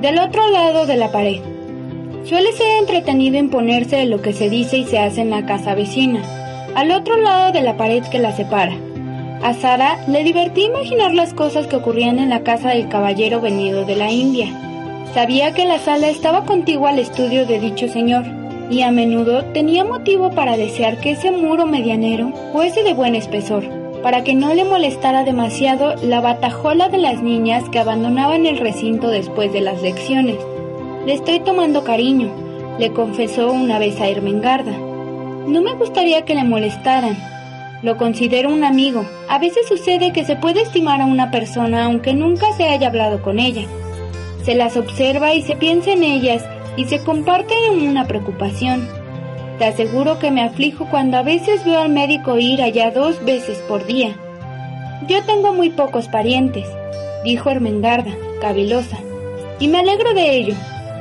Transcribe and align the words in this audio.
Del 0.00 0.18
otro 0.18 0.48
lado 0.48 0.86
de 0.86 0.96
la 0.96 1.12
pared. 1.12 1.42
Suele 2.24 2.52
ser 2.52 2.78
entretenido 2.78 3.36
imponerse 3.36 3.96
de 3.96 4.06
lo 4.06 4.22
que 4.22 4.32
se 4.32 4.48
dice 4.48 4.78
y 4.78 4.84
se 4.84 4.98
hace 4.98 5.20
en 5.20 5.28
la 5.28 5.44
casa 5.44 5.74
vecina, 5.74 6.22
al 6.74 6.90
otro 6.90 7.18
lado 7.18 7.52
de 7.52 7.60
la 7.60 7.76
pared 7.76 8.02
que 8.04 8.18
la 8.18 8.32
separa. 8.32 8.72
A 9.42 9.52
Sara 9.52 9.98
le 10.08 10.24
divertía 10.24 10.68
imaginar 10.68 11.12
las 11.12 11.34
cosas 11.34 11.66
que 11.66 11.76
ocurrían 11.76 12.18
en 12.18 12.30
la 12.30 12.42
casa 12.44 12.70
del 12.70 12.88
caballero 12.88 13.42
venido 13.42 13.84
de 13.84 13.96
la 13.96 14.10
India. 14.10 14.46
Sabía 15.12 15.52
que 15.52 15.66
la 15.66 15.78
sala 15.78 16.08
estaba 16.08 16.46
contigua 16.46 16.90
al 16.90 16.98
estudio 16.98 17.44
de 17.44 17.60
dicho 17.60 17.86
señor, 17.86 18.24
y 18.70 18.80
a 18.80 18.90
menudo 18.90 19.44
tenía 19.52 19.84
motivo 19.84 20.30
para 20.30 20.56
desear 20.56 20.96
que 20.96 21.10
ese 21.10 21.30
muro 21.30 21.66
medianero 21.66 22.32
fuese 22.52 22.84
de 22.84 22.94
buen 22.94 23.14
espesor, 23.14 23.79
para 24.02 24.24
que 24.24 24.34
no 24.34 24.54
le 24.54 24.64
molestara 24.64 25.24
demasiado 25.24 25.94
la 26.02 26.20
batajola 26.20 26.88
de 26.88 26.98
las 26.98 27.22
niñas 27.22 27.68
que 27.68 27.78
abandonaban 27.78 28.46
el 28.46 28.58
recinto 28.58 29.08
después 29.08 29.52
de 29.52 29.60
las 29.60 29.82
lecciones. 29.82 30.38
Le 31.06 31.14
estoy 31.14 31.40
tomando 31.40 31.84
cariño, 31.84 32.30
le 32.78 32.92
confesó 32.92 33.52
una 33.52 33.78
vez 33.78 34.00
a 34.00 34.08
Ermengarda. 34.08 34.72
No 35.46 35.62
me 35.62 35.74
gustaría 35.74 36.24
que 36.24 36.34
le 36.34 36.44
molestaran. 36.44 37.16
Lo 37.82 37.96
considero 37.96 38.50
un 38.50 38.64
amigo. 38.64 39.06
A 39.28 39.38
veces 39.38 39.66
sucede 39.66 40.12
que 40.12 40.24
se 40.24 40.36
puede 40.36 40.62
estimar 40.62 41.00
a 41.00 41.06
una 41.06 41.30
persona 41.30 41.86
aunque 41.86 42.14
nunca 42.14 42.52
se 42.52 42.64
haya 42.68 42.88
hablado 42.88 43.22
con 43.22 43.38
ella. 43.38 43.62
Se 44.44 44.54
las 44.54 44.76
observa 44.76 45.34
y 45.34 45.42
se 45.42 45.56
piensa 45.56 45.92
en 45.92 46.04
ellas 46.04 46.44
y 46.76 46.84
se 46.84 47.02
comparte 47.02 47.54
en 47.70 47.88
una 47.88 48.06
preocupación. 48.06 48.99
Te 49.60 49.66
aseguro 49.66 50.18
que 50.18 50.30
me 50.30 50.40
aflijo 50.40 50.86
cuando 50.86 51.18
a 51.18 51.22
veces 51.22 51.66
veo 51.66 51.80
al 51.80 51.90
médico 51.90 52.38
ir 52.38 52.62
allá 52.62 52.92
dos 52.92 53.22
veces 53.26 53.58
por 53.68 53.84
día. 53.84 54.16
Yo 55.06 55.22
tengo 55.24 55.52
muy 55.52 55.68
pocos 55.68 56.08
parientes, 56.08 56.66
dijo 57.24 57.50
Ermengarda, 57.50 58.10
cavilosa, 58.40 58.96
y 59.58 59.68
me 59.68 59.80
alegro 59.80 60.14
de 60.14 60.34
ello. 60.34 60.54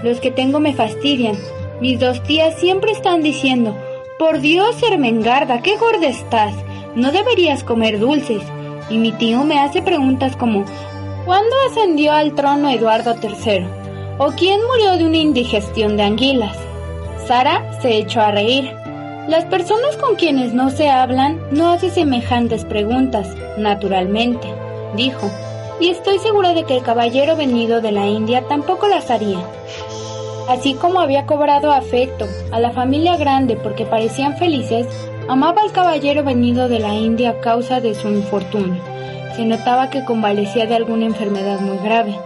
Los 0.03 0.19
que 0.19 0.29
tengo 0.29 0.59
me 0.59 0.73
fastidian. 0.73 1.37
Mis 1.79 2.01
dos 2.01 2.21
tías 2.23 2.59
siempre 2.59 2.91
están 2.91 3.21
diciendo, 3.23 3.77
por 4.17 4.41
Dios, 4.41 4.75
Ermengarda, 4.83 5.61
qué 5.61 5.77
gorda 5.77 6.07
estás. 6.07 6.53
No 6.95 7.13
deberías 7.13 7.63
comer 7.63 7.97
dulces. 7.97 8.43
Y 8.89 8.97
mi 8.97 9.13
tío 9.13 9.45
me 9.45 9.57
hace 9.61 9.81
preguntas 9.81 10.35
como, 10.35 10.65
¿cuándo 11.23 11.55
ascendió 11.69 12.11
al 12.11 12.35
trono 12.35 12.69
Eduardo 12.69 13.15
III? 13.23 13.65
¿O 14.17 14.33
quién 14.33 14.59
murió 14.67 14.97
de 14.97 15.05
una 15.05 15.17
indigestión 15.17 15.95
de 15.95 16.03
anguilas? 16.03 16.68
Sara 17.29 17.79
se 17.79 17.95
echó 17.95 18.21
a 18.21 18.31
reír. 18.31 18.73
Las 19.27 19.45
personas 19.45 19.95
con 19.97 20.15
quienes 20.15 20.55
no 20.55 20.71
se 20.71 20.89
hablan 20.89 21.39
no 21.51 21.69
hacen 21.69 21.91
semejantes 21.91 22.65
preguntas, 22.65 23.27
naturalmente, 23.55 24.47
dijo, 24.95 25.29
y 25.79 25.89
estoy 25.89 26.17
segura 26.17 26.55
de 26.55 26.63
que 26.63 26.75
el 26.75 26.81
caballero 26.81 27.35
venido 27.35 27.81
de 27.81 27.91
la 27.91 28.07
India 28.07 28.45
tampoco 28.49 28.87
las 28.87 29.11
haría. 29.11 29.37
Así 30.49 30.73
como 30.73 31.01
había 31.01 31.27
cobrado 31.27 31.71
afecto 31.71 32.25
a 32.51 32.59
la 32.59 32.71
familia 32.71 33.15
grande 33.15 33.55
porque 33.55 33.85
parecían 33.85 34.35
felices, 34.37 34.87
amaba 35.27 35.61
al 35.61 35.71
caballero 35.71 36.23
venido 36.23 36.67
de 36.67 36.79
la 36.79 36.95
India 36.95 37.29
a 37.29 37.41
causa 37.41 37.79
de 37.79 37.93
su 37.93 38.07
infortunio. 38.07 38.81
Se 39.35 39.45
notaba 39.45 39.91
que 39.91 40.03
convalecía 40.03 40.65
de 40.65 40.77
alguna 40.77 41.05
enfermedad 41.05 41.59
muy 41.59 41.77
grave. 41.77 42.17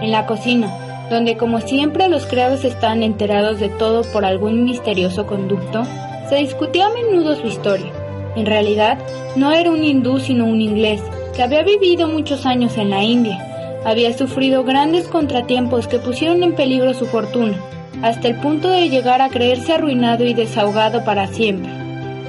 En 0.00 0.12
la 0.12 0.24
cocina, 0.24 0.85
donde 1.10 1.36
como 1.36 1.60
siempre 1.60 2.08
los 2.08 2.26
criados 2.26 2.64
estaban 2.64 3.02
enterados 3.02 3.60
de 3.60 3.68
todo 3.68 4.02
por 4.12 4.24
algún 4.24 4.64
misterioso 4.64 5.26
conducto, 5.26 5.82
se 6.28 6.36
discutía 6.36 6.86
a 6.86 6.90
menudo 6.90 7.34
su 7.36 7.46
historia. 7.46 7.92
En 8.34 8.46
realidad, 8.46 8.98
no 9.36 9.52
era 9.52 9.70
un 9.70 9.82
hindú 9.82 10.18
sino 10.18 10.46
un 10.46 10.60
inglés, 10.60 11.00
que 11.34 11.42
había 11.42 11.62
vivido 11.62 12.08
muchos 12.08 12.46
años 12.46 12.76
en 12.76 12.90
la 12.90 13.02
India 13.02 13.46
había 13.86 14.12
sufrido 14.12 14.64
grandes 14.64 15.06
contratiempos 15.06 15.86
que 15.86 16.00
pusieron 16.00 16.42
en 16.42 16.56
peligro 16.56 16.92
su 16.92 17.06
fortuna, 17.06 17.56
hasta 18.02 18.26
el 18.26 18.34
punto 18.40 18.68
de 18.68 18.88
llegar 18.88 19.22
a 19.22 19.28
creerse 19.28 19.74
arruinado 19.74 20.24
y 20.24 20.34
desahogado 20.34 21.04
para 21.04 21.28
siempre. 21.28 21.70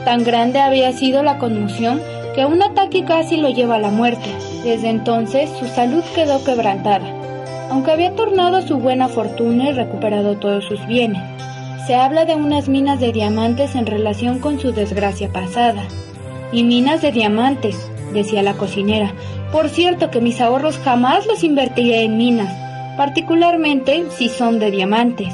Tan 0.05 0.23
grande 0.23 0.59
había 0.59 0.93
sido 0.93 1.23
la 1.23 1.39
conmoción 1.39 1.99
que 2.35 2.45
un 2.45 2.61
ataque 2.61 3.05
casi 3.05 3.37
lo 3.37 3.49
lleva 3.49 3.77
a 3.77 3.79
la 3.79 3.89
muerte. 3.89 4.29
Desde 4.63 4.89
entonces 4.89 5.49
su 5.57 5.65
salud 5.65 6.03
quedó 6.13 6.43
quebrantada, 6.43 7.11
aunque 7.77 7.91
había 7.91 8.15
tornado 8.15 8.63
su 8.63 8.79
buena 8.79 9.07
fortuna 9.07 9.69
y 9.69 9.71
recuperado 9.71 10.35
todos 10.37 10.65
sus 10.65 10.83
bienes. 10.87 11.21
Se 11.85 11.93
habla 11.93 12.25
de 12.25 12.33
unas 12.33 12.67
minas 12.67 12.99
de 12.99 13.11
diamantes 13.11 13.75
en 13.75 13.85
relación 13.85 14.39
con 14.39 14.59
su 14.59 14.71
desgracia 14.71 15.31
pasada. 15.31 15.83
Y 16.51 16.63
minas 16.63 17.03
de 17.03 17.11
diamantes, 17.11 17.91
decía 18.13 18.41
la 18.41 18.55
cocinera. 18.55 19.13
Por 19.51 19.69
cierto 19.69 20.09
que 20.09 20.21
mis 20.21 20.41
ahorros 20.41 20.79
jamás 20.79 21.27
los 21.27 21.43
invertiré 21.43 22.01
en 22.01 22.17
minas, 22.17 22.51
particularmente 22.97 24.05
si 24.09 24.27
son 24.27 24.57
de 24.57 24.71
diamantes. 24.71 25.31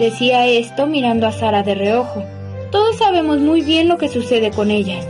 Decía 0.00 0.44
esto 0.44 0.88
mirando 0.88 1.28
a 1.28 1.32
Sara 1.32 1.62
de 1.62 1.76
reojo. 1.76 2.24
Todos 2.72 2.96
sabemos 2.96 3.38
muy 3.38 3.60
bien 3.60 3.86
lo 3.86 3.96
que 3.96 4.08
sucede 4.08 4.50
con 4.50 4.72
ellas. 4.72 5.06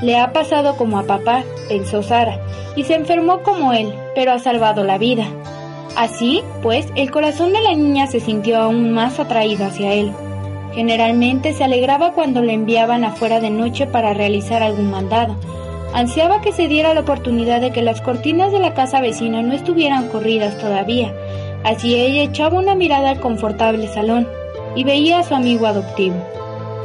Le 0.00 0.18
ha 0.18 0.32
pasado 0.32 0.78
como 0.78 0.98
a 0.98 1.02
papá, 1.02 1.44
pensó 1.68 2.02
Sara, 2.02 2.40
y 2.74 2.84
se 2.84 2.94
enfermó 2.94 3.42
como 3.42 3.74
él, 3.74 3.92
pero 4.14 4.32
ha 4.32 4.38
salvado 4.38 4.82
la 4.82 4.96
vida. 4.96 5.26
Así, 5.96 6.42
pues, 6.62 6.86
el 6.94 7.10
corazón 7.10 7.52
de 7.52 7.60
la 7.60 7.74
niña 7.74 8.06
se 8.06 8.20
sintió 8.20 8.58
aún 8.58 8.92
más 8.92 9.18
atraído 9.18 9.66
hacia 9.66 9.94
él. 9.94 10.12
Generalmente 10.74 11.54
se 11.54 11.64
alegraba 11.64 12.12
cuando 12.12 12.42
le 12.42 12.52
enviaban 12.52 13.04
afuera 13.04 13.40
de 13.40 13.50
noche 13.50 13.86
para 13.86 14.12
realizar 14.12 14.62
algún 14.62 14.90
mandado, 14.90 15.36
Ansiaba 15.96 16.42
que 16.42 16.52
se 16.52 16.68
diera 16.68 16.92
la 16.92 17.00
oportunidad 17.00 17.62
de 17.62 17.70
que 17.70 17.80
las 17.80 18.02
cortinas 18.02 18.52
de 18.52 18.58
la 18.58 18.74
casa 18.74 19.00
vecina 19.00 19.40
no 19.40 19.54
estuvieran 19.54 20.08
corridas 20.08 20.58
todavía. 20.58 21.14
Así 21.64 21.94
ella 21.94 22.22
echaba 22.22 22.58
una 22.58 22.74
mirada 22.74 23.08
al 23.08 23.20
confortable 23.20 23.88
salón 23.88 24.28
y 24.74 24.84
veía 24.84 25.20
a 25.20 25.22
su 25.22 25.34
amigo 25.34 25.66
adoptivo. 25.66 26.16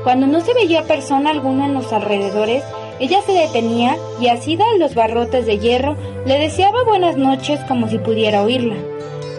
Cuando 0.04 0.28
no 0.28 0.40
se 0.40 0.54
veía 0.54 0.84
persona 0.84 1.32
alguna 1.32 1.66
en 1.66 1.74
los 1.74 1.92
alrededores, 1.92 2.64
ella 3.02 3.22
se 3.26 3.34
detenía 3.34 3.98
y 4.22 4.28
asida 4.28 4.64
a 4.72 4.78
los 4.78 4.96
barrotes 4.96 5.46
de 5.46 5.60
hierro 5.60 5.98
le 6.26 6.38
deseaba 6.38 6.86
buenas 6.86 7.18
noches 7.18 7.60
como 7.68 7.90
si 7.90 7.98
pudiera 7.98 8.44
oírla. 8.44 8.76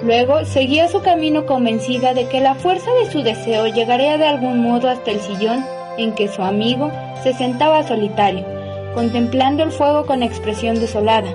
Luego 0.05 0.45
seguía 0.45 0.89
su 0.89 1.01
camino 1.01 1.47
convencida 1.47 2.13
de 2.13 2.27
que 2.27 2.41
la 2.41 2.57
fuerza 2.57 2.91
de 2.93 3.11
su 3.11 3.23
deseo 3.23 3.69
llegaría 3.69 4.19
de 4.19 4.27
algún 4.27 4.61
modo 4.61 4.89
hasta 4.89 5.13
el 5.13 5.21
sillón 5.21 5.65
en 5.97 6.13
que 6.13 6.29
su 6.29 6.43
amigo 6.43 6.91
se 7.23 7.33
sentaba 7.35 7.87
solitario, 7.87 8.45
contemplando 8.95 9.63
el 9.63 9.71
fuego 9.71 10.05
con 10.05 10.23
expresión 10.23 10.81
desolada. 10.81 11.31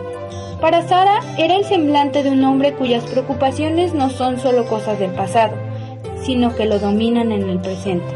Para 0.59 0.85
Sara 0.85 1.21
era 1.37 1.55
el 1.55 1.63
semblante 1.63 2.23
de 2.23 2.31
un 2.31 2.43
hombre 2.43 2.73
cuyas 2.73 3.05
preocupaciones 3.05 3.93
no 3.93 4.09
son 4.09 4.39
solo 4.39 4.65
cosas 4.65 4.99
del 4.99 5.11
pasado, 5.11 5.55
sino 6.23 6.53
que 6.55 6.65
lo 6.65 6.79
dominan 6.79 7.31
en 7.31 7.49
el 7.49 7.59
presente. 7.59 8.13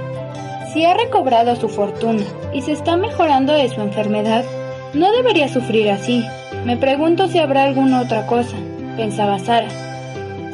Si 0.74 0.84
ha 0.84 0.94
recobrado 0.96 1.56
su 1.56 1.70
fortuna 1.70 2.24
y 2.54 2.62
se 2.62 2.74
está 2.74 2.98
mejorando 2.98 3.54
de 3.54 3.70
su 3.70 3.80
enfermedad, 3.80 4.44
no 4.94 5.12
debería 5.12 5.48
sufrir 5.48 5.90
así. 5.92 6.26
Me 6.66 6.76
pregunto 6.76 7.30
si 7.30 7.40
habrá 7.40 7.64
alguna 7.64 8.02
otra 8.02 8.26
cosa, 8.26 8.58
pensaba 8.98 9.40
Sara. 9.40 9.91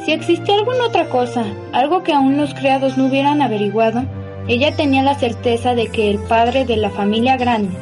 Si 0.08 0.14
existía 0.14 0.54
alguna 0.54 0.86
otra 0.86 1.10
cosa, 1.10 1.44
algo 1.72 2.02
que 2.02 2.14
aún 2.14 2.38
los 2.38 2.54
criados 2.54 2.96
no 2.96 3.08
hubieran 3.08 3.42
averiguado, 3.42 4.04
ella 4.48 4.74
tenía 4.74 5.02
la 5.02 5.16
certeza 5.16 5.74
de 5.74 5.88
que 5.88 6.10
el 6.10 6.18
padre 6.18 6.64
de 6.64 6.78
la 6.78 6.88
familia 6.88 7.36
grande, 7.36 7.76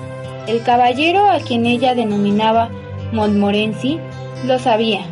el 0.48 0.60
caballero 0.64 1.30
a 1.30 1.38
quien 1.38 1.66
ella 1.66 1.94
denominaba 1.94 2.68
Montmorency 3.12 4.00
lo 4.44 4.58
sabía. 4.58 5.02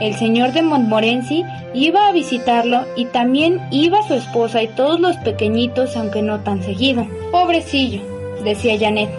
El 0.00 0.16
señor 0.16 0.52
de 0.52 0.62
Montmorency 0.62 1.44
iba 1.74 2.08
a 2.08 2.12
visitarlo 2.12 2.80
y 2.96 3.04
también 3.04 3.60
iba 3.70 4.02
su 4.08 4.14
esposa 4.14 4.60
y 4.60 4.66
todos 4.66 4.98
los 4.98 5.16
pequeñitos, 5.18 5.96
aunque 5.96 6.22
no 6.22 6.40
tan 6.40 6.60
seguido. 6.64 7.06
Pobrecillo, 7.30 8.00
decía 8.42 8.76
Janet. 8.80 9.10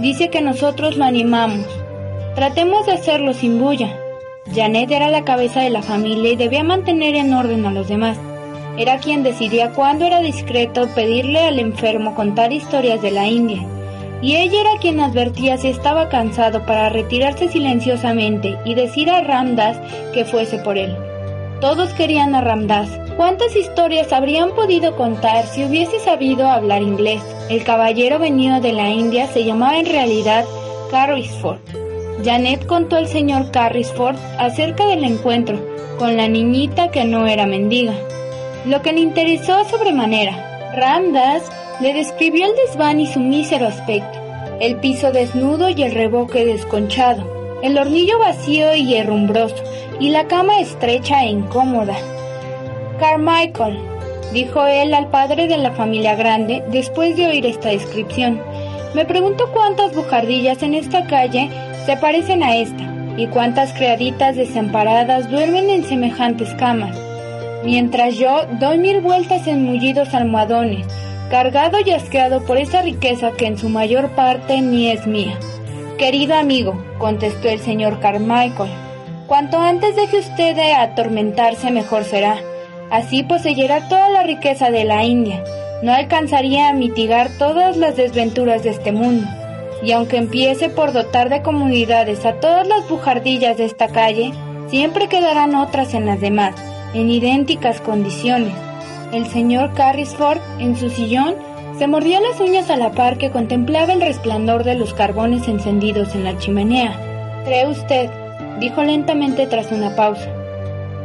Dice 0.00 0.28
que 0.28 0.40
nosotros 0.40 0.96
lo 0.96 1.04
animamos. 1.04 1.68
Tratemos 2.34 2.84
de 2.86 2.94
hacerlo 2.94 3.32
sin 3.32 3.60
bulla. 3.60 3.99
Janet 4.54 4.90
era 4.90 5.10
la 5.10 5.24
cabeza 5.24 5.60
de 5.60 5.70
la 5.70 5.82
familia 5.82 6.32
y 6.32 6.36
debía 6.36 6.64
mantener 6.64 7.14
en 7.14 7.32
orden 7.34 7.66
a 7.66 7.72
los 7.72 7.88
demás. 7.88 8.18
Era 8.76 8.98
quien 8.98 9.22
decidía 9.22 9.72
cuándo 9.72 10.04
era 10.04 10.20
discreto 10.20 10.88
pedirle 10.94 11.40
al 11.40 11.58
enfermo 11.58 12.14
contar 12.14 12.52
historias 12.52 13.02
de 13.02 13.10
la 13.10 13.26
India 13.26 13.66
y 14.22 14.36
ella 14.36 14.60
era 14.60 14.78
quien 14.80 15.00
advertía 15.00 15.56
si 15.56 15.68
estaba 15.68 16.08
cansado 16.08 16.64
para 16.66 16.90
retirarse 16.90 17.48
silenciosamente 17.48 18.58
y 18.64 18.74
decir 18.74 19.10
a 19.10 19.22
Ramdas 19.22 19.78
que 20.12 20.24
fuese 20.24 20.58
por 20.58 20.76
él. 20.76 20.94
Todos 21.60 21.92
querían 21.92 22.34
a 22.34 22.40
Ramdas. 22.40 22.88
¿Cuántas 23.16 23.54
historias 23.54 24.12
habrían 24.12 24.54
podido 24.54 24.96
contar 24.96 25.46
si 25.46 25.64
hubiese 25.64 26.00
sabido 26.00 26.48
hablar 26.48 26.82
inglés? 26.82 27.22
El 27.50 27.64
caballero 27.64 28.18
venido 28.18 28.60
de 28.60 28.72
la 28.72 28.88
India 28.88 29.26
se 29.26 29.44
llamaba 29.44 29.78
en 29.78 29.86
realidad 29.86 30.44
Carrisford. 30.90 31.60
Janet 32.24 32.66
contó 32.66 32.96
al 32.96 33.06
señor 33.06 33.50
Carrisford 33.50 34.16
acerca 34.38 34.86
del 34.86 35.04
encuentro 35.04 35.58
con 35.98 36.16
la 36.16 36.28
niñita 36.28 36.90
que 36.90 37.04
no 37.04 37.26
era 37.26 37.46
mendiga, 37.46 37.94
lo 38.66 38.82
que 38.82 38.92
le 38.92 39.00
interesó 39.00 39.64
sobremanera. 39.64 40.72
Ramdas 40.74 41.42
le 41.80 41.94
describió 41.94 42.46
el 42.46 42.52
desván 42.56 43.00
y 43.00 43.06
su 43.06 43.20
mísero 43.20 43.66
aspecto, 43.66 44.18
el 44.60 44.76
piso 44.76 45.12
desnudo 45.12 45.68
y 45.68 45.82
el 45.82 45.92
reboque 45.92 46.44
desconchado, 46.44 47.58
el 47.62 47.76
hornillo 47.78 48.18
vacío 48.18 48.74
y 48.74 48.94
herrumbroso, 48.94 49.62
y 49.98 50.10
la 50.10 50.26
cama 50.26 50.60
estrecha 50.60 51.24
e 51.24 51.28
incómoda. 51.28 51.96
Carmichael, 52.98 53.78
dijo 54.32 54.66
él 54.66 54.94
al 54.94 55.08
padre 55.08 55.48
de 55.48 55.58
la 55.58 55.72
familia 55.72 56.14
grande 56.14 56.62
después 56.68 57.16
de 57.16 57.26
oír 57.26 57.46
esta 57.46 57.70
descripción, 57.70 58.40
me 58.94 59.04
pregunto 59.04 59.48
cuántas 59.52 59.94
bujardillas 59.94 60.62
en 60.62 60.74
esta 60.74 61.06
calle 61.06 61.48
se 61.90 61.96
parecen 61.96 62.44
a 62.44 62.54
esta 62.54 62.84
y 63.16 63.26
cuántas 63.26 63.72
criaditas 63.72 64.36
desamparadas 64.36 65.28
duermen 65.28 65.70
en 65.70 65.84
semejantes 65.84 66.48
camas, 66.54 66.96
mientras 67.64 68.14
yo 68.14 68.46
doy 68.60 68.78
mil 68.78 69.00
vueltas 69.00 69.48
en 69.48 69.64
mullidos 69.64 70.14
almohadones, 70.14 70.86
cargado 71.32 71.78
y 71.84 71.90
asqueado 71.90 72.44
por 72.44 72.58
esa 72.58 72.82
riqueza 72.82 73.32
que 73.32 73.46
en 73.46 73.58
su 73.58 73.68
mayor 73.68 74.10
parte 74.10 74.60
ni 74.60 74.88
es 74.88 75.08
mía. 75.08 75.36
Querido 75.98 76.36
amigo, 76.36 76.80
contestó 76.98 77.48
el 77.48 77.58
señor 77.58 77.98
Carmichael, 77.98 78.70
cuanto 79.26 79.58
antes 79.58 79.96
deje 79.96 80.20
usted 80.20 80.54
de 80.54 80.72
atormentarse 80.74 81.72
mejor 81.72 82.04
será. 82.04 82.36
Así 82.92 83.24
poseerá 83.24 83.88
toda 83.88 84.10
la 84.10 84.22
riqueza 84.22 84.70
de 84.70 84.84
la 84.84 85.02
India. 85.02 85.42
No 85.82 85.92
alcanzaría 85.92 86.68
a 86.68 86.72
mitigar 86.72 87.30
todas 87.36 87.76
las 87.76 87.96
desventuras 87.96 88.62
de 88.62 88.70
este 88.70 88.92
mundo 88.92 89.26
y 89.82 89.92
aunque 89.92 90.16
empiece 90.16 90.68
por 90.68 90.92
dotar 90.92 91.28
de 91.28 91.42
comunidades 91.42 92.24
a 92.26 92.34
todas 92.34 92.66
las 92.66 92.88
bujardillas 92.88 93.56
de 93.56 93.64
esta 93.64 93.88
calle, 93.88 94.32
siempre 94.68 95.08
quedarán 95.08 95.54
otras 95.54 95.94
en 95.94 96.06
las 96.06 96.20
demás, 96.20 96.54
en 96.94 97.10
idénticas 97.10 97.80
condiciones. 97.80 98.54
El 99.12 99.26
señor 99.26 99.72
Carrisford, 99.74 100.38
en 100.58 100.76
su 100.76 100.90
sillón, 100.90 101.34
se 101.78 101.86
mordía 101.86 102.20
las 102.20 102.38
uñas 102.40 102.68
a 102.70 102.76
la 102.76 102.92
par 102.92 103.16
que 103.16 103.30
contemplaba 103.30 103.92
el 103.92 104.02
resplandor 104.02 104.64
de 104.64 104.74
los 104.74 104.92
carbones 104.92 105.48
encendidos 105.48 106.14
en 106.14 106.24
la 106.24 106.36
chimenea. 106.36 107.42
¿Cree 107.44 107.66
usted? 107.66 108.10
dijo 108.60 108.82
lentamente 108.82 109.46
tras 109.46 109.72
una 109.72 109.96
pausa. 109.96 110.28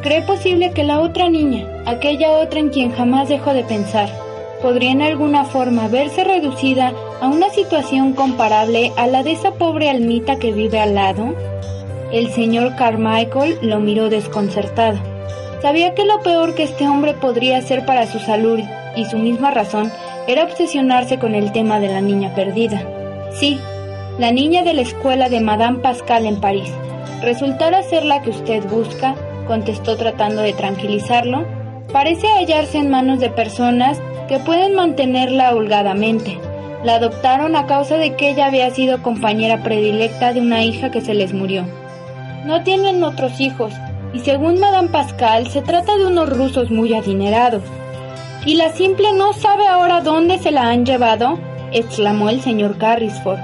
¿Cree 0.01 0.21
posible 0.21 0.71
que 0.71 0.83
la 0.83 0.99
otra 0.99 1.29
niña, 1.29 1.65
aquella 1.85 2.31
otra 2.33 2.59
en 2.59 2.69
quien 2.69 2.91
jamás 2.91 3.29
dejó 3.29 3.53
de 3.53 3.63
pensar, 3.63 4.09
podría 4.61 4.91
en 4.91 5.01
alguna 5.01 5.45
forma 5.45 5.87
verse 5.87 6.23
reducida 6.23 6.93
a 7.21 7.27
una 7.27 7.49
situación 7.49 8.13
comparable 8.13 8.91
a 8.97 9.07
la 9.07 9.23
de 9.23 9.31
esa 9.31 9.51
pobre 9.51 9.89
almita 9.89 10.37
que 10.37 10.51
vive 10.51 10.79
al 10.79 10.95
lado? 10.95 11.33
El 12.11 12.31
señor 12.31 12.75
Carmichael 12.75 13.57
lo 13.61 13.79
miró 13.79 14.09
desconcertado. 14.09 14.97
Sabía 15.61 15.93
que 15.95 16.05
lo 16.05 16.19
peor 16.21 16.53
que 16.55 16.63
este 16.63 16.87
hombre 16.87 17.13
podría 17.13 17.57
hacer 17.57 17.85
para 17.85 18.07
su 18.07 18.19
salud 18.19 18.59
y 18.95 19.05
su 19.05 19.17
misma 19.17 19.51
razón 19.51 19.91
era 20.27 20.43
obsesionarse 20.43 21.17
con 21.17 21.35
el 21.35 21.51
tema 21.51 21.79
de 21.79 21.87
la 21.87 22.01
niña 22.01 22.33
perdida. 22.35 22.81
Sí, 23.33 23.59
la 24.17 24.31
niña 24.31 24.63
de 24.63 24.73
la 24.73 24.81
escuela 24.81 25.29
de 25.29 25.41
Madame 25.41 25.79
Pascal 25.79 26.25
en 26.25 26.39
París. 26.39 26.71
¿Resultará 27.21 27.83
ser 27.83 28.05
la 28.05 28.21
que 28.21 28.29
usted 28.29 28.63
busca? 28.69 29.15
contestó 29.47 29.95
tratando 29.95 30.41
de 30.41 30.53
tranquilizarlo. 30.53 31.45
Parece 31.91 32.27
hallarse 32.27 32.77
en 32.77 32.89
manos 32.89 33.19
de 33.19 33.29
personas 33.29 33.99
que 34.27 34.39
pueden 34.39 34.75
mantenerla 34.75 35.53
holgadamente. 35.53 36.39
La 36.85 36.97
adoptaron 36.97 37.55
a 37.55 37.65
causa 37.65 37.97
de 37.97 38.15
que 38.15 38.29
ella 38.29 38.45
había 38.45 38.69
sido 38.69 39.01
compañera 39.01 39.63
predilecta 39.63 40.33
de 40.33 40.39
una 40.39 40.63
hija 40.63 40.91
que 40.91 41.01
se 41.01 41.15
les 41.15 41.33
murió. 41.33 41.65
No 42.45 42.61
tienen 42.61 43.03
otros 43.03 43.41
hijos, 43.41 43.73
y 44.13 44.19
según 44.19 44.59
Madame 44.59 44.89
Pascal 44.89 45.47
se 45.47 45.63
trata 45.63 45.97
de 45.97 46.05
unos 46.05 46.29
rusos 46.29 46.69
muy 46.69 46.93
adinerados. 46.93 47.63
¿Y 48.45 48.53
la 48.53 48.69
simple 48.69 49.13
no 49.13 49.33
sabe 49.33 49.65
ahora 49.65 50.01
dónde 50.01 50.37
se 50.37 50.51
la 50.51 50.69
han 50.69 50.85
llevado? 50.85 51.39
exclamó 51.71 52.29
el 52.29 52.41
señor 52.41 52.77
Carrisford. 52.77 53.39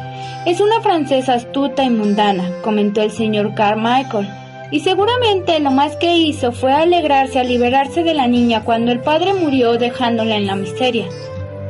Es 0.45 0.61
una 0.61 0.79
francesa 0.81 1.33
astuta 1.33 1.83
y 1.83 1.89
mundana, 1.89 2.47
comentó 2.61 3.01
el 3.01 3.09
señor 3.09 3.55
Carmichael 3.55 4.29
y 4.69 4.81
seguramente 4.81 5.59
lo 5.59 5.71
más 5.71 5.95
que 5.95 6.15
hizo 6.15 6.51
fue 6.51 6.73
alegrarse 6.73 7.39
al 7.39 7.47
liberarse 7.47 8.03
de 8.03 8.13
la 8.13 8.27
niña 8.27 8.63
cuando 8.63 8.91
el 8.91 8.99
padre 8.99 9.33
murió 9.33 9.79
dejándola 9.79 10.35
en 10.35 10.45
la 10.45 10.55
miseria. 10.55 11.07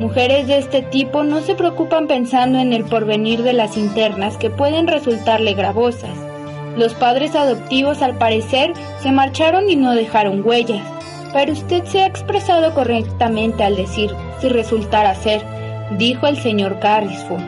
Mujeres 0.02 0.48
de 0.48 0.58
este 0.58 0.82
tipo 0.82 1.22
no 1.22 1.42
se 1.42 1.54
preocupan 1.54 2.08
pensando 2.08 2.58
en 2.58 2.72
el 2.72 2.82
porvenir 2.82 3.44
de 3.44 3.52
las 3.52 3.76
internas 3.76 4.36
que 4.36 4.50
pueden 4.50 4.88
resultarle 4.88 5.54
gravosas. 5.54 6.18
Los 6.76 6.92
padres 6.94 7.36
adoptivos 7.36 8.02
al 8.02 8.18
parecer 8.18 8.72
se 9.00 9.12
marcharon 9.12 9.70
y 9.70 9.76
no 9.76 9.94
dejaron 9.94 10.44
huellas. 10.44 10.82
Pero 11.32 11.52
usted 11.52 11.84
se 11.84 12.02
ha 12.02 12.06
expresado 12.06 12.74
correctamente 12.74 13.62
al 13.62 13.76
decir, 13.76 14.10
si 14.40 14.48
resultara 14.48 15.14
ser, 15.14 15.40
dijo 15.98 16.26
el 16.26 16.36
señor 16.36 16.80
Carrisford. 16.80 17.44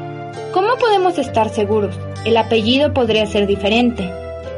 ¿Cómo 0.52 0.76
podemos 0.76 1.18
estar 1.18 1.48
seguros? 1.48 1.98
El 2.24 2.36
apellido 2.36 2.94
podría 2.94 3.26
ser 3.26 3.48
diferente. 3.48 4.08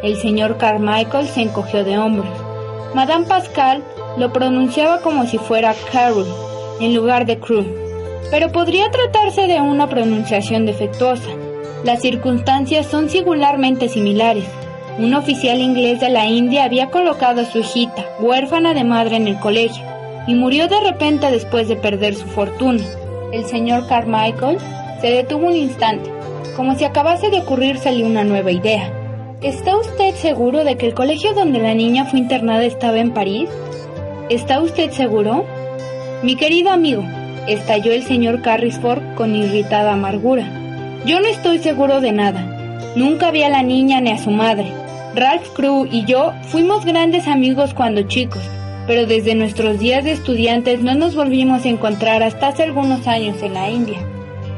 El 0.03 0.17
señor 0.17 0.59
Carmichael 0.59 1.29
se 1.29 1.41
encogió 1.41 1.83
de 1.83 1.97
hombros. 1.97 2.29
Madame 2.95 3.25
Pascal 3.25 3.83
lo 4.19 4.35
pronunciaba 4.35 5.01
como 5.01 5.25
si 5.25 5.39
fuera 5.39 5.75
Carol 5.91 6.27
en 6.79 6.95
lugar 6.95 7.25
de 7.25 7.39
Crew, 7.39 7.86
pero 8.31 8.51
podría 8.53 8.91
tratarse 8.91 9.47
de 9.47 9.61
una 9.61 9.89
pronunciación 9.89 10.67
defectuosa. 10.67 11.29
Las 11.85 12.01
circunstancias 12.01 12.87
son 12.87 13.09
singularmente 13.09 13.89
similares. 13.89 14.45
Un 14.99 15.15
oficial 15.15 15.61
inglés 15.61 16.01
de 16.01 16.09
la 16.09 16.27
India 16.27 16.65
había 16.65 16.91
colocado 16.91 17.43
a 17.43 17.45
su 17.45 17.59
hijita, 17.59 18.05
huérfana 18.19 18.75
de 18.75 18.85
madre, 18.85 19.17
en 19.17 19.29
el 19.29 19.39
colegio, 19.39 19.85
y 20.27 20.35
murió 20.35 20.69
de 20.69 20.81
repente 20.81 21.31
después 21.31 21.69
de 21.69 21.77
perder 21.77 22.15
su 22.15 22.27
fortuna. 22.27 22.83
El 23.33 23.45
señor 23.45 23.87
Carmichael 23.87 24.59
se 25.01 25.11
detuvo 25.11 25.47
un 25.49 25.57
instante, 25.57 26.11
como 26.57 26.75
si 26.77 26.85
acabase 26.85 27.29
de 27.29 27.41
ocurrírsele 27.41 28.05
una 28.05 28.25
nueva 28.25 28.51
idea. 28.51 28.91
¿Está 29.43 29.77
usted 29.77 30.15
seguro 30.15 30.65
de 30.65 30.77
que 30.77 30.87
el 30.87 30.95
colegio 30.95 31.35
donde 31.35 31.59
la 31.59 31.75
niña 31.75 32.07
fue 32.07 32.21
internada 32.21 32.65
estaba 32.65 32.99
en 32.99 33.13
París? 33.13 33.51
¿Está 34.31 34.61
usted 34.61 34.91
seguro? 34.93 35.45
Mi 36.23 36.37
querido 36.37 36.71
amigo, 36.71 37.05
estalló 37.49 37.93
el 37.93 38.03
señor 38.03 38.43
Carrisford 38.43 39.15
con 39.15 39.35
irritada 39.35 39.93
amargura. 39.93 40.45
Yo 41.05 41.21
no 41.21 41.27
estoy 41.27 41.59
seguro 41.59 42.01
de 42.01 42.13
nada. 42.13 42.93
Nunca 42.97 43.31
vi 43.31 43.43
a 43.43 43.49
la 43.49 43.63
niña 43.63 44.01
ni 44.01 44.11
a 44.11 44.19
su 44.19 44.31
madre. 44.31 44.73
Ralph 45.15 45.49
Crew 45.55 45.87
y 45.91 46.05
yo 46.05 46.33
fuimos 46.43 46.85
grandes 46.85 47.27
amigos 47.27 47.75
cuando 47.75 48.03
chicos, 48.03 48.43
pero 48.87 49.07
desde 49.07 49.35
nuestros 49.35 49.79
días 49.79 50.05
de 50.05 50.13
estudiantes 50.13 50.83
no 50.83 50.95
nos 50.95 51.15
volvimos 51.15 51.65
a 51.65 51.69
encontrar 51.69 52.23
hasta 52.23 52.49
hace 52.49 52.65
algunos 52.65 53.07
años 53.07 53.43
en 53.43 53.55
la 53.55 53.71
India. 53.71 53.99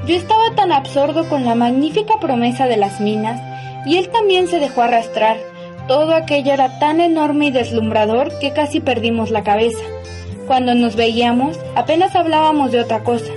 Yo 0.07 0.14
estaba 0.14 0.54
tan 0.57 0.73
absorto 0.73 1.28
con 1.28 1.45
la 1.45 1.54
magnífica 1.54 2.18
promesa 2.18 2.66
de 2.66 2.76
las 2.76 3.00
minas 3.00 3.40
y 3.87 3.97
él 3.99 4.09
también 4.09 4.49
se 4.49 4.59
dejó 4.59 4.83
arrastrar. 4.83 5.37
Todo 5.87 6.14
aquello 6.14 6.52
era 6.52 6.78
tan 6.78 7.00
enorme 7.00 7.47
y 7.47 7.50
deslumbrador 7.50 8.37
que 8.40 8.52
casi 8.52 8.80
perdimos 8.80 9.30
la 9.30 9.45
cabeza. 9.45 9.78
Cuando 10.49 10.75
nos 10.75 10.97
veíamos, 10.97 11.57
apenas 11.76 12.17
hablábamos 12.17 12.73
de 12.73 12.81
otra 12.81 13.05
cosa. 13.05 13.33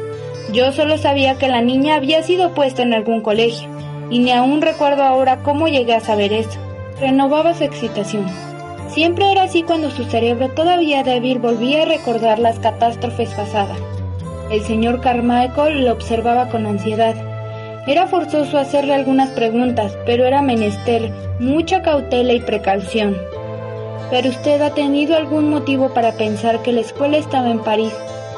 Yo 0.51 0.71
solo 0.71 0.97
sabía 0.97 1.35
que 1.35 1.47
la 1.47 1.61
niña 1.61 1.95
había 1.95 2.23
sido 2.23 2.55
puesta 2.55 2.81
en 2.81 2.95
algún 2.95 3.21
colegio, 3.21 3.69
y 4.09 4.17
ni 4.17 4.31
aún 4.31 4.61
recuerdo 4.61 5.03
ahora 5.03 5.43
cómo 5.43 5.67
llegué 5.67 5.93
a 5.93 5.99
saber 5.99 6.33
eso. 6.33 6.59
Renovaba 6.99 7.53
su 7.53 7.65
excitación. 7.65 8.25
Siempre 8.87 9.31
era 9.31 9.43
así 9.43 9.61
cuando 9.61 9.91
su 9.91 10.05
cerebro 10.05 10.49
todavía 10.49 11.03
débil 11.03 11.37
volvía 11.37 11.83
a 11.83 11.85
recordar 11.85 12.39
las 12.39 12.57
catástrofes 12.57 13.29
pasadas. 13.35 13.77
El 14.49 14.63
señor 14.63 15.01
Carmichael 15.01 15.85
lo 15.85 15.93
observaba 15.93 16.49
con 16.49 16.65
ansiedad 16.65 17.15
era 17.87 18.05
forzoso 18.05 18.59
hacerle 18.59 18.93
algunas 18.93 19.29
preguntas, 19.31 19.97
pero 20.05 20.25
era 20.25 20.43
menester 20.43 21.11
mucha 21.39 21.81
cautela 21.81 22.31
y 22.33 22.39
precaución. 22.39 23.17
¿Pero 24.11 24.29
usted 24.29 24.61
ha 24.61 24.73
tenido 24.73 25.15
algún 25.15 25.49
motivo 25.49 25.93
para 25.93 26.11
pensar 26.11 26.61
que 26.61 26.73
la 26.73 26.81
escuela 26.81 27.17
estaba 27.17 27.49
en 27.49 27.59
París? 27.59 27.93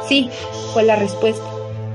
Sí, 0.08 0.30
fue 0.72 0.84
la 0.84 0.96
respuesta. 0.96 1.44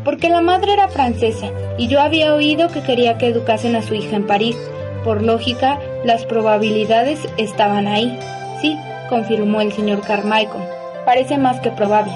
Porque 0.05 0.29
la 0.29 0.41
madre 0.41 0.73
era 0.73 0.89
francesa 0.89 1.47
y 1.79 1.87
yo 1.87 2.01
había 2.01 2.35
oído 2.35 2.69
que 2.69 2.83
quería 2.83 3.19
que 3.19 3.29
educasen 3.29 3.77
a 3.77 3.83
su 3.83 3.95
hija 3.95 4.17
en 4.17 4.27
París. 4.27 4.57
Por 5.05 5.23
lógica, 5.23 5.79
las 6.05 6.27
probabilidades 6.27 7.21
estaban 7.37 7.87
ahí. 7.87 8.19
Sí, 8.61 8.77
confirmó 9.09 9.61
el 9.61 9.73
señor 9.73 10.01
Carmichael. 10.01 10.65
Parece 11.05 11.39
más 11.39 11.61
que 11.61 11.71
probable. 11.71 12.13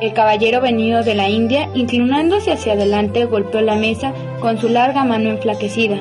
El 0.00 0.12
caballero 0.14 0.60
venido 0.60 1.04
de 1.04 1.14
la 1.14 1.28
India, 1.28 1.68
inclinándose 1.74 2.50
hacia 2.50 2.72
adelante, 2.72 3.24
golpeó 3.26 3.60
la 3.60 3.76
mesa 3.76 4.12
con 4.40 4.58
su 4.58 4.68
larga 4.68 5.04
mano 5.04 5.30
enflaquecida. 5.30 5.96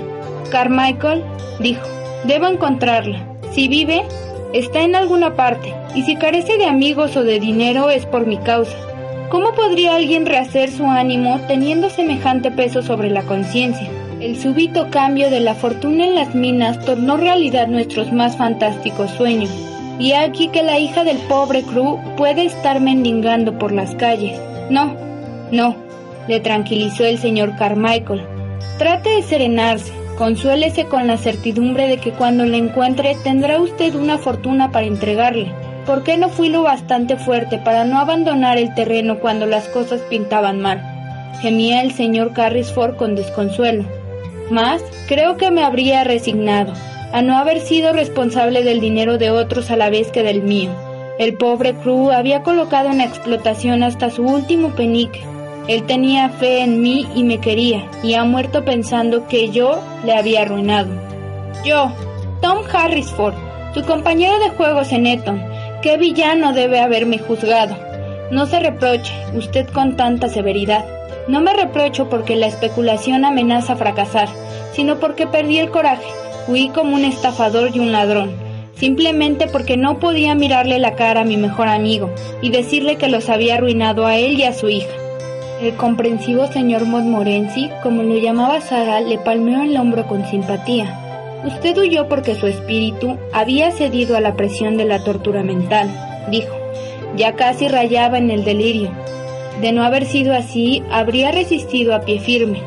Carmichael 0.50 1.24
dijo, 1.60 1.88
debo 2.24 2.48
encontrarla. 2.48 3.28
Si 3.52 3.68
vive, 3.68 4.04
Está 4.54 4.84
en 4.84 4.96
alguna 4.96 5.36
parte, 5.36 5.74
y 5.96 6.04
si 6.04 6.16
carece 6.16 6.60
de 6.60 6.68
amigos 6.68 7.18
o 7.18 7.24
de 7.24 7.40
dinero 7.40 7.90
es 7.90 8.06
por 8.06 8.28
mi 8.28 8.38
causa. 8.38 8.78
¿Cómo 9.30 9.52
podría 9.54 9.96
alguien 9.96 10.28
rehacer 10.28 10.70
su 10.70 10.86
ánimo 10.86 11.42
teniendo 11.48 11.90
semejante 11.90 12.52
peso 12.52 12.84
sobre 12.84 13.10
la 13.10 13.24
conciencia? 13.24 13.90
El 14.20 14.40
súbito 14.40 14.92
cambio 14.92 15.32
de 15.32 15.40
la 15.40 15.56
fortuna 15.56 16.06
en 16.06 16.14
las 16.14 16.36
minas 16.36 16.80
tornó 16.86 17.18
realidad 17.18 17.68
nuestros 17.68 18.14
más 18.14 18.38
fantásticos 18.38 19.10
sueños. 19.10 19.50
Y 19.98 20.14
aquí 20.14 20.50
que 20.50 20.62
la 20.62 20.78
hija 20.78 21.04
del 21.04 21.18
pobre 21.18 21.64
Crew 21.64 22.00
puede 22.16 22.46
estar 22.46 22.80
mendigando 22.80 23.58
por 23.58 23.72
las 23.72 23.96
calles. 23.96 24.40
No, 24.70 24.96
no, 25.52 25.76
le 26.28 26.40
tranquilizó 26.42 27.06
el 27.06 27.18
señor 27.18 27.56
Carmichael. 27.58 28.22
Trate 28.78 29.10
de 29.10 29.24
serenarse, 29.24 29.92
consuélese 30.18 30.86
con 30.86 31.08
la 31.08 31.18
certidumbre 31.18 31.88
de 31.88 31.98
que 31.98 32.12
cuando 32.12 32.46
le 32.46 32.58
encuentre 32.58 33.16
tendrá 33.24 33.60
usted 33.60 33.96
una 33.96 34.18
fortuna 34.18 34.72
para 34.72 34.86
entregarle. 34.86 35.52
¿Por 35.86 36.04
qué 36.04 36.18
no 36.18 36.30
fui 36.30 36.50
lo 36.50 36.64
bastante 36.64 37.18
fuerte 37.18 37.58
para 37.58 37.84
no 37.84 38.00
abandonar 38.00 38.58
el 38.58 38.74
terreno 38.74 39.20
cuando 39.20 39.46
las 39.46 39.68
cosas 39.68 40.02
pintaban 40.10 40.62
mal? 40.62 40.82
Gemía 41.42 41.82
el 41.82 41.92
señor 41.92 42.34
Carrisford 42.34 42.96
con 42.96 43.16
desconsuelo. 43.16 43.84
Más, 44.50 44.82
creo 45.08 45.36
que 45.38 45.52
me 45.52 45.64
habría 45.64 46.04
resignado 46.04 46.74
a 47.12 47.22
no 47.22 47.38
haber 47.38 47.60
sido 47.60 47.94
responsable 47.94 48.64
del 48.64 48.82
dinero 48.82 49.18
de 49.18 49.30
otros 49.30 49.70
a 49.72 49.76
la 49.76 49.90
vez 49.90 50.12
que 50.12 50.24
del 50.24 50.42
mío. 50.42 50.72
El 51.20 51.36
pobre 51.36 51.76
Crew 51.76 52.12
había 52.12 52.42
colocado 52.42 52.90
en 52.90 53.02
explotación 53.02 53.84
hasta 53.84 54.10
su 54.10 54.24
último 54.24 54.70
penique. 54.70 55.22
Él 55.68 55.84
tenía 55.84 56.30
fe 56.30 56.62
en 56.62 56.82
mí 56.82 57.08
y 57.16 57.24
me 57.24 57.40
quería, 57.40 57.90
y 58.04 58.16
ha 58.16 58.24
muerto 58.24 58.66
pensando 58.66 59.28
que 59.28 59.50
yo 59.50 59.82
le 60.04 60.14
había 60.14 60.42
arruinado. 60.42 60.90
Yo, 61.64 61.92
Tom 62.42 62.60
Harrisford, 62.72 63.36
su 63.74 63.84
compañero 63.84 64.38
de 64.40 64.50
juegos 64.50 64.92
en 64.92 65.08
Eton, 65.08 65.54
¿Qué 65.84 65.98
villano 65.98 66.54
debe 66.54 66.80
haberme 66.80 67.18
juzgado? 67.18 67.76
No 68.32 68.46
se 68.46 68.62
reproche, 68.62 69.12
usted 69.36 69.68
con 69.68 69.98
tanta 69.98 70.30
severidad. 70.30 70.86
No 71.28 71.42
me 71.42 71.52
reprocho 71.54 72.08
porque 72.08 72.38
la 72.38 72.48
especulación 72.48 73.26
amenaza 73.26 73.76
fracasar, 73.76 74.30
sino 74.72 75.02
porque 75.02 75.28
perdí 75.28 75.58
el 75.58 75.72
coraje. 75.72 76.08
Huí 76.48 76.70
como 76.70 76.96
un 76.96 77.04
estafador 77.04 77.76
y 77.76 77.80
un 77.80 77.92
ladrón, 77.92 78.32
simplemente 78.76 79.48
porque 79.48 79.76
no 79.76 80.00
podía 80.00 80.36
mirarle 80.36 80.80
la 80.80 80.96
cara 80.96 81.20
a 81.20 81.26
mi 81.26 81.36
mejor 81.36 81.68
amigo 81.68 82.10
y 82.42 82.50
decirle 82.50 82.96
que 82.96 83.10
los 83.10 83.28
había 83.28 83.56
arruinado 83.56 84.06
a 84.06 84.16
él 84.16 84.40
y 84.40 84.44
a 84.44 84.54
su 84.54 84.70
hija. 84.70 85.03
El 85.64 85.76
comprensivo 85.76 86.48
señor 86.48 86.86
Montmorency, 86.86 87.70
como 87.82 88.04
lo 88.04 88.18
llamaba 88.18 88.60
Sara, 88.60 89.00
le 89.00 89.18
palmeó 89.18 89.64
el 89.64 89.78
hombro 89.78 90.06
con 90.08 90.26
simpatía. 90.26 91.00
Usted 91.46 91.78
huyó 91.78 92.10
porque 92.10 92.36
su 92.36 92.48
espíritu 92.48 93.18
había 93.32 93.72
cedido 93.72 94.18
a 94.18 94.20
la 94.20 94.36
presión 94.36 94.76
de 94.76 94.84
la 94.84 95.06
tortura 95.06 95.42
mental, 95.42 95.90
dijo. 96.30 96.54
Ya 97.16 97.38
casi 97.38 97.70
rayaba 97.70 98.18
en 98.18 98.30
el 98.30 98.44
delirio. 98.44 98.92
De 99.62 99.72
no 99.72 99.86
haber 99.86 100.06
sido 100.06 100.34
así, 100.34 100.84
habría 100.92 101.32
resistido 101.32 101.96
a 101.96 102.02
pie 102.02 102.20
firme. 102.20 102.62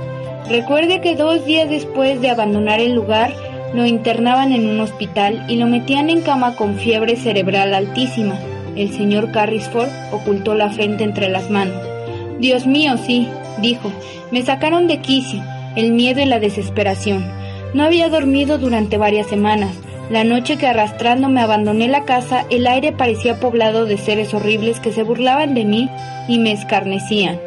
Recuerde 0.48 1.02
que 1.02 1.16
dos 1.16 1.44
días 1.44 1.68
después 1.68 2.22
de 2.22 2.30
abandonar 2.30 2.80
el 2.80 2.94
lugar, 2.94 3.34
lo 3.74 3.84
internaban 3.84 4.52
en 4.52 4.70
un 4.70 4.80
hospital 4.80 5.44
y 5.50 5.56
lo 5.56 5.66
metían 5.66 6.08
en 6.08 6.22
cama 6.22 6.56
con 6.56 6.76
fiebre 6.76 7.16
cerebral 7.16 7.74
altísima. 7.74 8.38
El 8.74 8.94
señor 8.94 9.32
Carrisford 9.32 9.90
ocultó 10.12 10.54
la 10.54 10.70
frente 10.70 11.04
entre 11.04 11.28
las 11.28 11.50
manos. 11.50 11.95
Dios 12.38 12.66
mío, 12.66 12.96
sí, 12.98 13.28
dijo, 13.62 13.90
me 14.30 14.42
sacaron 14.42 14.88
de 14.88 14.98
quicio, 14.98 15.42
el 15.74 15.92
miedo 15.92 16.20
y 16.20 16.26
la 16.26 16.38
desesperación. 16.38 17.26
No 17.72 17.84
había 17.84 18.08
dormido 18.08 18.58
durante 18.58 18.98
varias 18.98 19.26
semanas. 19.26 19.74
La 20.10 20.22
noche 20.22 20.56
que 20.56 20.66
arrastrándome 20.66 21.40
abandoné 21.40 21.88
la 21.88 22.04
casa, 22.04 22.44
el 22.50 22.66
aire 22.66 22.92
parecía 22.92 23.40
poblado 23.40 23.86
de 23.86 23.96
seres 23.96 24.34
horribles 24.34 24.80
que 24.80 24.92
se 24.92 25.02
burlaban 25.02 25.54
de 25.54 25.64
mí 25.64 25.90
y 26.28 26.38
me 26.38 26.52
escarnecían. 26.52 27.40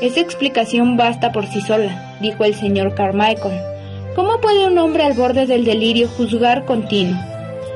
Esa 0.00 0.20
explicación 0.20 0.96
basta 0.96 1.32
por 1.32 1.46
sí 1.46 1.60
sola, 1.60 2.16
dijo 2.20 2.44
el 2.44 2.54
señor 2.54 2.94
Carmichael. 2.94 3.60
¿Cómo 4.14 4.40
puede 4.40 4.66
un 4.66 4.78
hombre 4.78 5.04
al 5.04 5.14
borde 5.14 5.46
del 5.46 5.64
delirio 5.64 6.08
juzgar 6.08 6.66
continuo? 6.66 7.18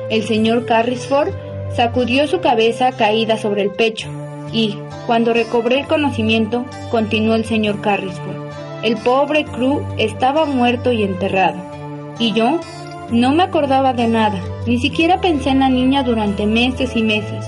El 0.09 0.23
señor 0.23 0.65
Carrisford 0.65 1.33
sacudió 1.75 2.27
su 2.27 2.39
cabeza 2.39 2.91
caída 2.91 3.37
sobre 3.37 3.63
el 3.63 3.71
pecho 3.71 4.22
y, 4.53 4.77
cuando 5.07 5.33
recobré 5.33 5.79
el 5.79 5.87
conocimiento, 5.87 6.65
continuó 6.91 7.35
el 7.35 7.45
señor 7.45 7.81
Carrisford. 7.81 8.43
El 8.83 8.97
pobre 8.97 9.45
Crew 9.45 9.81
estaba 9.97 10.45
muerto 10.45 10.91
y 10.91 11.03
enterrado. 11.03 11.57
¿Y 12.19 12.33
yo? 12.33 12.59
No 13.09 13.33
me 13.33 13.43
acordaba 13.43 13.93
de 13.93 14.07
nada, 14.07 14.41
ni 14.65 14.79
siquiera 14.79 15.19
pensé 15.19 15.49
en 15.49 15.59
la 15.59 15.69
niña 15.69 16.03
durante 16.03 16.45
meses 16.45 16.95
y 16.95 17.03
meses. 17.03 17.45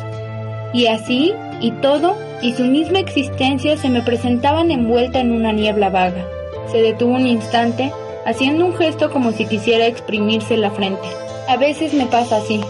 Y 0.74 0.88
así, 0.88 1.33
y 1.62 1.71
todo, 1.71 2.15
y 2.41 2.53
su 2.53 2.63
misma 2.63 3.00
existencia 3.00 3.77
se 3.77 3.89
me 3.89 4.01
presentaban 4.01 4.71
envuelta 4.71 5.19
en 5.19 5.31
una 5.31 5.51
niebla 5.51 5.89
vaga. 5.89 6.25
Se 6.71 6.81
detuvo 6.81 7.15
un 7.15 7.27
instante, 7.27 7.91
haciendo 8.25 8.65
un 8.65 8.75
gesto 8.75 9.12
como 9.12 9.31
si 9.31 9.45
quisiera 9.45 9.85
exprimirse 9.85 10.57
la 10.57 10.71
frente. 10.71 11.07
A 11.47 11.57
veces 11.57 11.93
me 11.93 12.05
pasa 12.05 12.38
así. 12.38 12.62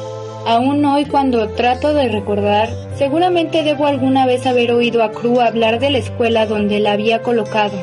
Aún 0.45 0.85
hoy 0.85 1.05
cuando 1.05 1.49
trato 1.49 1.95
de 1.95 2.07
recordar, 2.07 2.69
seguramente 2.97 3.63
debo 3.63 3.87
alguna 3.87 4.27
vez 4.27 4.45
haber 4.45 4.71
oído 4.71 5.01
a 5.01 5.09
Cru 5.09 5.41
hablar 5.41 5.79
de 5.79 5.89
la 5.89 5.97
escuela 5.97 6.45
donde 6.45 6.79
la 6.79 6.91
había 6.91 7.23
colocado. 7.23 7.73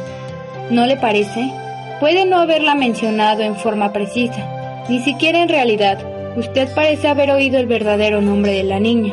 ¿No 0.71 0.87
le 0.87 0.97
parece? 0.97 1.51
Puede 1.99 2.25
no 2.25 2.39
haberla 2.39 2.77
mencionado 2.77 3.43
en 3.43 3.57
forma 3.57 3.93
precisa, 3.93 4.85
ni 4.89 5.01
siquiera 5.01 5.43
en 5.43 5.49
realidad. 5.49 5.99
Usted 6.37 6.73
parece 6.73 7.09
haber 7.09 7.33
oído 7.33 7.59
el 7.59 7.67
verdadero 7.67 8.21
nombre 8.21 8.53
de 8.53 8.63
la 8.63 8.79
niña. 8.79 9.13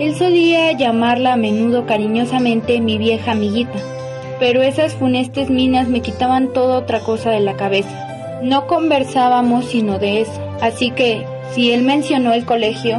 Él 0.00 0.16
solía 0.16 0.72
llamarla 0.72 1.34
a 1.34 1.36
menudo 1.36 1.86
cariñosamente 1.86 2.80
mi 2.80 2.98
vieja 2.98 3.32
amiguita, 3.32 3.78
pero 4.40 4.62
esas 4.62 4.94
funestes 4.94 5.48
minas 5.48 5.86
me 5.86 6.00
quitaban 6.00 6.52
toda 6.52 6.78
otra 6.78 6.98
cosa 6.98 7.30
de 7.30 7.40
la 7.40 7.54
cabeza. 7.54 8.40
No 8.42 8.66
conversábamos 8.66 9.66
sino 9.66 10.00
de 10.00 10.22
eso, 10.22 10.40
así 10.60 10.90
que, 10.90 11.24
si 11.54 11.72
él 11.72 11.82
mencionó 11.82 12.32
el 12.32 12.44
colegio, 12.44 12.98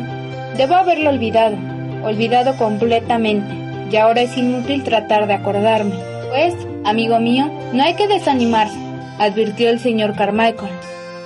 debo 0.57 0.75
haberlo 0.75 1.09
olvidado, 1.09 1.57
olvidado 2.03 2.55
completamente, 2.57 3.53
y 3.91 3.95
ahora 3.97 4.21
es 4.21 4.37
inútil 4.37 4.83
tratar 4.83 5.27
de 5.27 5.33
acordarme. 5.33 5.95
Pues, 6.29 6.55
amigo 6.85 7.19
mío, 7.19 7.51
no 7.73 7.83
hay 7.83 7.95
que 7.95 8.07
desanimarse 8.07 8.91
advirtió 9.21 9.69
el 9.69 9.79
señor 9.79 10.15
Carmichael. 10.15 10.71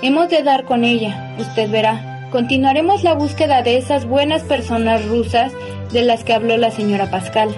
Hemos 0.02 0.28
de 0.28 0.42
dar 0.42 0.64
con 0.64 0.84
ella, 0.84 1.34
usted 1.38 1.70
verá. 1.70 2.28
Continuaremos 2.30 3.02
la 3.02 3.14
búsqueda 3.14 3.62
de 3.62 3.78
esas 3.78 4.04
buenas 4.04 4.42
personas 4.42 5.06
rusas 5.06 5.52
de 5.92 6.02
las 6.02 6.22
que 6.22 6.34
habló 6.34 6.58
la 6.58 6.70
señora 6.70 7.10
Pascal. 7.10 7.48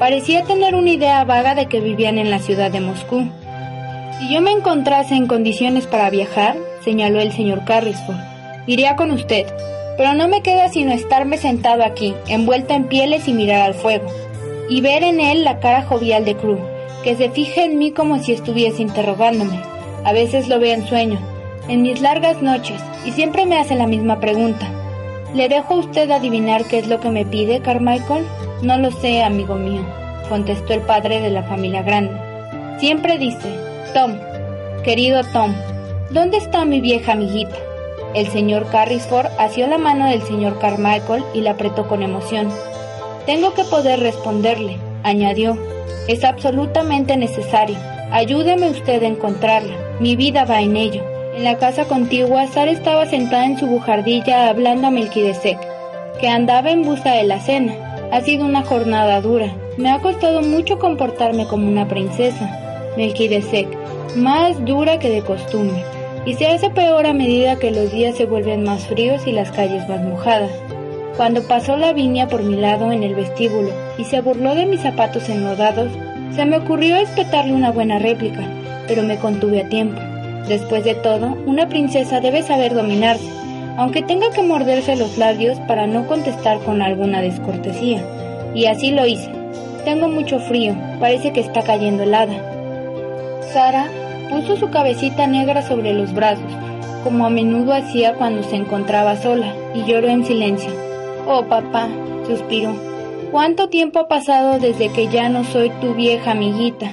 Parecía 0.00 0.42
tener 0.42 0.74
una 0.74 0.90
idea 0.90 1.24
vaga 1.24 1.54
de 1.54 1.66
que 1.66 1.80
vivían 1.80 2.18
en 2.18 2.30
la 2.30 2.40
ciudad 2.40 2.72
de 2.72 2.80
Moscú. 2.80 3.28
Si 4.18 4.32
yo 4.32 4.40
me 4.40 4.50
encontrase 4.50 5.14
en 5.14 5.28
condiciones 5.28 5.86
para 5.86 6.10
viajar, 6.10 6.56
señaló 6.82 7.20
el 7.20 7.30
señor 7.30 7.64
Carrisford, 7.64 8.16
iría 8.68 8.94
con 8.96 9.10
usted, 9.10 9.46
pero 9.96 10.14
no 10.14 10.28
me 10.28 10.42
queda 10.42 10.68
sino 10.68 10.92
estarme 10.92 11.38
sentado 11.38 11.82
aquí, 11.82 12.14
envuelta 12.28 12.76
en 12.76 12.84
pieles 12.84 13.26
y 13.26 13.32
mirar 13.32 13.62
al 13.62 13.74
fuego, 13.74 14.06
y 14.68 14.80
ver 14.82 15.02
en 15.02 15.18
él 15.18 15.42
la 15.42 15.58
cara 15.58 15.82
jovial 15.82 16.24
de 16.24 16.36
Crew, 16.36 16.58
que 17.02 17.16
se 17.16 17.30
fije 17.30 17.64
en 17.64 17.78
mí 17.78 17.92
como 17.92 18.22
si 18.22 18.32
estuviese 18.32 18.82
interrogándome. 18.82 19.58
A 20.04 20.12
veces 20.12 20.48
lo 20.48 20.60
veo 20.60 20.74
en 20.74 20.86
sueño, 20.86 21.18
en 21.68 21.82
mis 21.82 22.00
largas 22.00 22.42
noches, 22.42 22.80
y 23.04 23.12
siempre 23.12 23.46
me 23.46 23.58
hace 23.58 23.74
la 23.74 23.86
misma 23.86 24.20
pregunta. 24.20 24.70
¿Le 25.34 25.48
dejo 25.48 25.74
a 25.74 25.78
usted 25.78 26.10
adivinar 26.10 26.64
qué 26.64 26.78
es 26.78 26.88
lo 26.88 27.00
que 27.00 27.10
me 27.10 27.24
pide, 27.24 27.60
Carmichael? 27.60 28.24
No 28.62 28.78
lo 28.78 28.90
sé, 28.90 29.22
amigo 29.22 29.54
mío, 29.54 29.82
contestó 30.28 30.74
el 30.74 30.82
padre 30.82 31.20
de 31.20 31.30
la 31.30 31.42
familia 31.42 31.82
grande. 31.82 32.14
Siempre 32.78 33.18
dice, 33.18 33.48
Tom, 33.94 34.12
querido 34.84 35.22
Tom, 35.32 35.54
¿dónde 36.10 36.36
está 36.36 36.64
mi 36.64 36.80
vieja 36.80 37.12
amiguita? 37.12 37.56
El 38.14 38.26
señor 38.28 38.66
Carrisford 38.70 39.28
asió 39.38 39.66
la 39.66 39.78
mano 39.78 40.06
del 40.06 40.22
señor 40.22 40.58
Carmichael 40.58 41.24
y 41.34 41.42
la 41.42 41.52
apretó 41.52 41.86
con 41.86 42.02
emoción. 42.02 42.48
Tengo 43.26 43.52
que 43.52 43.64
poder 43.64 44.00
responderle, 44.00 44.78
añadió, 45.02 45.58
es 46.08 46.24
absolutamente 46.24 47.16
necesario. 47.18 47.76
Ayúdeme 48.10 48.70
usted 48.70 49.02
a 49.02 49.06
encontrarla. 49.06 49.74
Mi 50.00 50.16
vida 50.16 50.46
va 50.46 50.62
en 50.62 50.76
ello. 50.76 51.02
En 51.36 51.44
la 51.44 51.58
casa 51.58 51.84
contigua, 51.84 52.46
Sara 52.46 52.70
estaba 52.70 53.04
sentada 53.04 53.44
en 53.44 53.58
su 53.58 53.66
bujardilla 53.66 54.48
hablando 54.48 54.86
a 54.86 54.90
Melquidesec, 54.90 55.58
que 56.18 56.28
andaba 56.28 56.70
en 56.70 56.82
busca 56.82 57.12
de 57.12 57.24
la 57.24 57.38
cena. 57.38 57.74
Ha 58.10 58.22
sido 58.22 58.46
una 58.46 58.62
jornada 58.62 59.20
dura. 59.20 59.52
Me 59.76 59.90
ha 59.90 60.00
costado 60.00 60.40
mucho 60.40 60.78
comportarme 60.78 61.46
como 61.46 61.68
una 61.68 61.86
princesa. 61.86 62.50
Melquidesec, 62.96 63.68
más 64.16 64.64
dura 64.64 64.98
que 64.98 65.10
de 65.10 65.20
costumbre. 65.20 65.84
Y 66.28 66.34
se 66.34 66.46
hace 66.46 66.68
peor 66.68 67.06
a 67.06 67.14
medida 67.14 67.58
que 67.58 67.70
los 67.70 67.90
días 67.90 68.14
se 68.14 68.26
vuelven 68.26 68.62
más 68.62 68.86
fríos 68.86 69.26
y 69.26 69.32
las 69.32 69.50
calles 69.50 69.88
más 69.88 70.02
mojadas. 70.02 70.50
Cuando 71.16 71.42
pasó 71.48 71.78
la 71.78 71.94
viña 71.94 72.28
por 72.28 72.42
mi 72.42 72.54
lado 72.54 72.92
en 72.92 73.02
el 73.02 73.14
vestíbulo 73.14 73.70
y 73.96 74.04
se 74.04 74.20
burló 74.20 74.54
de 74.54 74.66
mis 74.66 74.82
zapatos 74.82 75.26
enlodados, 75.30 75.90
se 76.36 76.44
me 76.44 76.58
ocurrió 76.58 76.96
espetarle 76.96 77.54
una 77.54 77.70
buena 77.70 77.98
réplica, 77.98 78.46
pero 78.86 79.02
me 79.04 79.16
contuve 79.16 79.62
a 79.62 79.68
tiempo. 79.70 79.98
Después 80.46 80.84
de 80.84 80.96
todo, 80.96 81.34
una 81.46 81.66
princesa 81.70 82.20
debe 82.20 82.42
saber 82.42 82.74
dominarse. 82.74 83.30
aunque 83.78 84.02
tenga 84.02 84.30
que 84.30 84.42
morderse 84.42 84.96
los 84.96 85.16
labios 85.16 85.58
para 85.60 85.86
no 85.86 86.06
contestar 86.08 86.58
con 86.58 86.82
alguna 86.82 87.22
descortesía. 87.22 88.04
Y 88.54 88.66
así 88.66 88.90
lo 88.90 89.06
hice. 89.06 89.30
Tengo 89.86 90.08
mucho 90.08 90.40
frío, 90.40 90.76
parece 91.00 91.32
que 91.32 91.40
está 91.40 91.62
cayendo 91.62 92.02
helada. 92.02 92.34
Sara 93.50 93.88
puso 94.30 94.56
su 94.56 94.70
cabecita 94.70 95.26
negra 95.26 95.62
sobre 95.62 95.92
los 95.92 96.12
brazos, 96.12 96.52
como 97.04 97.26
a 97.26 97.30
menudo 97.30 97.72
hacía 97.74 98.14
cuando 98.14 98.42
se 98.42 98.56
encontraba 98.56 99.16
sola, 99.16 99.54
y 99.74 99.84
lloró 99.84 100.08
en 100.08 100.24
silencio. 100.24 100.70
Oh, 101.26 101.44
papá, 101.44 101.88
suspiró. 102.26 102.74
¿Cuánto 103.30 103.68
tiempo 103.68 104.00
ha 104.00 104.08
pasado 104.08 104.58
desde 104.58 104.90
que 104.90 105.08
ya 105.08 105.28
no 105.28 105.44
soy 105.44 105.70
tu 105.80 105.94
vieja 105.94 106.30
amiguita? 106.30 106.92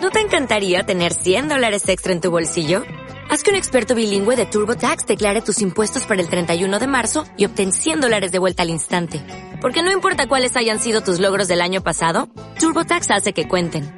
¿No 0.00 0.10
te 0.10 0.20
encantaría 0.20 0.84
tener 0.84 1.12
100 1.12 1.48
dólares 1.48 1.88
extra 1.88 2.12
en 2.12 2.20
tu 2.20 2.30
bolsillo? 2.30 2.82
Haz 3.30 3.42
que 3.42 3.50
un 3.50 3.56
experto 3.56 3.94
bilingüe 3.94 4.36
de 4.36 4.46
TurboTax 4.46 5.06
declare 5.06 5.42
tus 5.42 5.60
impuestos 5.60 6.04
para 6.04 6.22
el 6.22 6.28
31 6.28 6.78
de 6.78 6.86
marzo 6.86 7.24
y 7.36 7.44
obtén 7.44 7.72
100 7.72 8.00
dólares 8.00 8.32
de 8.32 8.38
vuelta 8.38 8.62
al 8.62 8.70
instante. 8.70 9.22
Porque 9.60 9.82
no 9.82 9.92
importa 9.92 10.28
cuáles 10.28 10.56
hayan 10.56 10.80
sido 10.80 11.02
tus 11.02 11.20
logros 11.20 11.48
del 11.48 11.60
año 11.60 11.82
pasado, 11.82 12.28
TurboTax 12.58 13.10
hace 13.10 13.32
que 13.32 13.48
cuenten. 13.48 13.97